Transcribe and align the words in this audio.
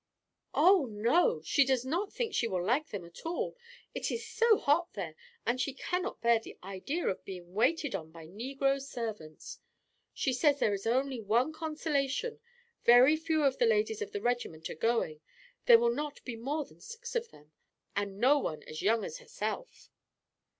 "Oh, 0.55 0.87
no, 0.89 1.43
she 1.43 1.63
does 1.63 1.85
not 1.85 2.11
think 2.11 2.33
she 2.33 2.47
will 2.47 2.65
like 2.65 2.87
them 2.87 3.05
at 3.05 3.23
all; 3.23 3.55
it 3.93 4.09
is 4.09 4.27
so 4.27 4.57
hot 4.57 4.93
there, 4.93 5.13
and 5.45 5.61
she 5.61 5.75
cannot 5.75 6.21
bear 6.21 6.39
the 6.39 6.57
idea 6.63 7.07
of 7.07 7.23
being 7.23 7.53
waited 7.53 7.93
on 7.93 8.09
by 8.09 8.25
negro 8.25 8.81
servants. 8.81 9.59
She 10.11 10.33
says 10.33 10.57
there 10.57 10.73
is 10.73 10.87
only 10.87 11.21
one 11.21 11.53
consolation, 11.53 12.39
very 12.83 13.15
few 13.15 13.43
of 13.43 13.59
the 13.59 13.67
ladies 13.67 14.01
of 14.01 14.11
the 14.11 14.21
regiment 14.21 14.71
are 14.71 14.73
going; 14.73 15.21
there 15.67 15.77
will 15.77 15.93
not 15.93 16.25
be 16.25 16.35
more 16.35 16.65
than 16.65 16.79
six 16.81 17.15
of 17.15 17.29
them, 17.29 17.51
and 17.95 18.17
no 18.17 18.39
one 18.39 18.63
as 18.63 18.81
young 18.81 19.05
as 19.05 19.19
herself." 19.19 19.91